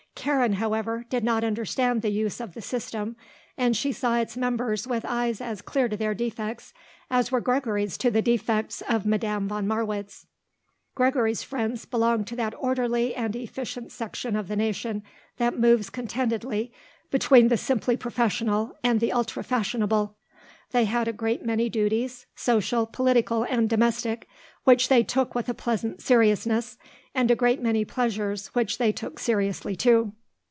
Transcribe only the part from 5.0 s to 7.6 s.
eyes as clear to their defects as were